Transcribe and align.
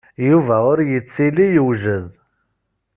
Yuba 0.29 0.55
ur 0.71 0.79
yettili 0.91 1.45
yewjed. 1.53 2.07